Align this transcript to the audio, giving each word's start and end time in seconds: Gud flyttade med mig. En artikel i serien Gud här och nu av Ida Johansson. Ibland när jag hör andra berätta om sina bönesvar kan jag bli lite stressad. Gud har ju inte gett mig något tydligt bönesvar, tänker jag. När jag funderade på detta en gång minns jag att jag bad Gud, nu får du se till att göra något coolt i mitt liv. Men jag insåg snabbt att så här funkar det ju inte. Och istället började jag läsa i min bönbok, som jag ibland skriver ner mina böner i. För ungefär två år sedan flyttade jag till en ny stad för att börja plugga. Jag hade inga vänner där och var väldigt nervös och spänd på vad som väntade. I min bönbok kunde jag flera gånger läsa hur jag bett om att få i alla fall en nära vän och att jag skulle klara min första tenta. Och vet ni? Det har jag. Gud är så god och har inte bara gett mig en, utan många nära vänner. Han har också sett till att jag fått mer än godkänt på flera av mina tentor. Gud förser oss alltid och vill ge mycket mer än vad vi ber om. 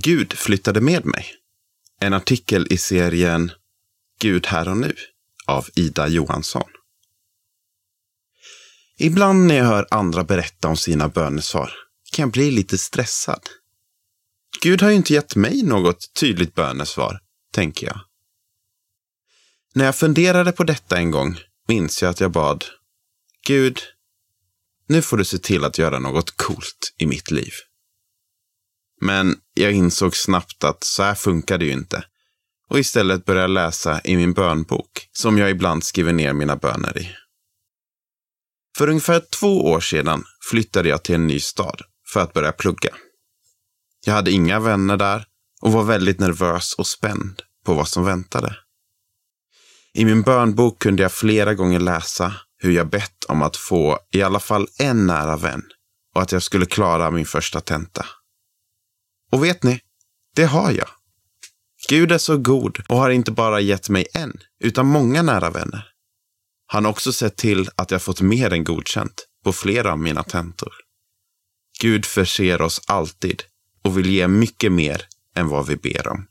Gud 0.00 0.32
flyttade 0.32 0.80
med 0.80 1.06
mig. 1.06 1.26
En 2.00 2.12
artikel 2.12 2.66
i 2.70 2.78
serien 2.78 3.52
Gud 4.20 4.46
här 4.46 4.68
och 4.68 4.76
nu 4.76 4.94
av 5.46 5.66
Ida 5.74 6.08
Johansson. 6.08 6.70
Ibland 8.98 9.46
när 9.46 9.54
jag 9.54 9.64
hör 9.64 9.86
andra 9.90 10.24
berätta 10.24 10.68
om 10.68 10.76
sina 10.76 11.08
bönesvar 11.08 11.72
kan 12.12 12.22
jag 12.22 12.32
bli 12.32 12.50
lite 12.50 12.78
stressad. 12.78 13.40
Gud 14.62 14.82
har 14.82 14.90
ju 14.90 14.96
inte 14.96 15.14
gett 15.14 15.36
mig 15.36 15.62
något 15.62 16.14
tydligt 16.14 16.54
bönesvar, 16.54 17.20
tänker 17.52 17.86
jag. 17.86 18.00
När 19.74 19.84
jag 19.84 19.96
funderade 19.96 20.52
på 20.52 20.64
detta 20.64 20.96
en 20.96 21.10
gång 21.10 21.38
minns 21.68 22.02
jag 22.02 22.10
att 22.10 22.20
jag 22.20 22.30
bad 22.30 22.64
Gud, 23.46 23.80
nu 24.86 25.02
får 25.02 25.16
du 25.16 25.24
se 25.24 25.38
till 25.38 25.64
att 25.64 25.78
göra 25.78 25.98
något 25.98 26.36
coolt 26.36 26.94
i 26.98 27.06
mitt 27.06 27.30
liv. 27.30 27.52
Men 29.00 29.36
jag 29.54 29.72
insåg 29.72 30.16
snabbt 30.16 30.64
att 30.64 30.84
så 30.84 31.02
här 31.02 31.14
funkar 31.14 31.58
det 31.58 31.64
ju 31.64 31.72
inte. 31.72 32.04
Och 32.70 32.78
istället 32.78 33.24
började 33.24 33.42
jag 33.42 33.50
läsa 33.50 34.00
i 34.04 34.16
min 34.16 34.32
bönbok, 34.32 35.08
som 35.12 35.38
jag 35.38 35.50
ibland 35.50 35.84
skriver 35.84 36.12
ner 36.12 36.32
mina 36.32 36.56
böner 36.56 36.98
i. 36.98 37.10
För 38.78 38.88
ungefär 38.88 39.22
två 39.40 39.64
år 39.64 39.80
sedan 39.80 40.24
flyttade 40.50 40.88
jag 40.88 41.02
till 41.02 41.14
en 41.14 41.26
ny 41.26 41.40
stad 41.40 41.82
för 42.12 42.20
att 42.20 42.32
börja 42.32 42.52
plugga. 42.52 42.94
Jag 44.06 44.14
hade 44.14 44.30
inga 44.30 44.60
vänner 44.60 44.96
där 44.96 45.24
och 45.60 45.72
var 45.72 45.84
väldigt 45.84 46.20
nervös 46.20 46.74
och 46.74 46.86
spänd 46.86 47.42
på 47.64 47.74
vad 47.74 47.88
som 47.88 48.04
väntade. 48.04 48.56
I 49.94 50.04
min 50.04 50.22
bönbok 50.22 50.78
kunde 50.78 51.02
jag 51.02 51.12
flera 51.12 51.54
gånger 51.54 51.80
läsa 51.80 52.34
hur 52.58 52.72
jag 52.72 52.88
bett 52.88 53.24
om 53.28 53.42
att 53.42 53.56
få 53.56 53.98
i 54.12 54.22
alla 54.22 54.40
fall 54.40 54.68
en 54.78 55.06
nära 55.06 55.36
vän 55.36 55.62
och 56.14 56.22
att 56.22 56.32
jag 56.32 56.42
skulle 56.42 56.66
klara 56.66 57.10
min 57.10 57.26
första 57.26 57.60
tenta. 57.60 58.06
Och 59.30 59.44
vet 59.44 59.62
ni? 59.62 59.80
Det 60.34 60.44
har 60.44 60.72
jag. 60.72 60.88
Gud 61.88 62.12
är 62.12 62.18
så 62.18 62.36
god 62.36 62.78
och 62.88 62.96
har 62.96 63.10
inte 63.10 63.30
bara 63.30 63.60
gett 63.60 63.88
mig 63.88 64.06
en, 64.14 64.40
utan 64.64 64.86
många 64.86 65.22
nära 65.22 65.50
vänner. 65.50 65.88
Han 66.66 66.84
har 66.84 66.92
också 66.92 67.12
sett 67.12 67.36
till 67.36 67.68
att 67.74 67.90
jag 67.90 68.02
fått 68.02 68.20
mer 68.20 68.52
än 68.52 68.64
godkänt 68.64 69.26
på 69.44 69.52
flera 69.52 69.92
av 69.92 69.98
mina 69.98 70.22
tentor. 70.22 70.72
Gud 71.80 72.04
förser 72.04 72.62
oss 72.62 72.80
alltid 72.86 73.42
och 73.82 73.98
vill 73.98 74.10
ge 74.10 74.28
mycket 74.28 74.72
mer 74.72 75.06
än 75.34 75.48
vad 75.48 75.66
vi 75.66 75.76
ber 75.76 76.08
om. 76.08 76.26